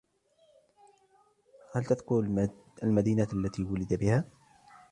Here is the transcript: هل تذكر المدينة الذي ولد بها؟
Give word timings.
هل 1.75 1.83
تذكر 1.85 2.19
المدينة 2.83 3.27
الذي 3.33 3.63
ولد 3.63 3.93
بها؟ 3.93 4.25